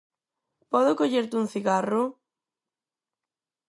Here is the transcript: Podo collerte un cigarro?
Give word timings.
Podo 0.71 0.91
collerte 0.99 1.35
un 1.41 1.47
cigarro? 1.53 2.03